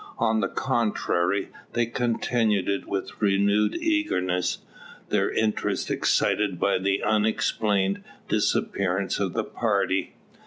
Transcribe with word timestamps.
On 0.17 0.39
the 0.39 0.47
contrary, 0.47 1.49
they 1.73 1.85
continued 1.85 2.67
it 2.67 2.87
with 2.87 3.21
renewed 3.21 3.75
eagerness, 3.75 4.57
their 5.09 5.29
interest 5.29 5.91
excited 5.91 6.59
by 6.59 6.79
the 6.79 7.03
unexplained 7.03 8.03
disappearance 8.27 9.19
of 9.19 9.33
the 9.33 9.43
party. 9.43 10.15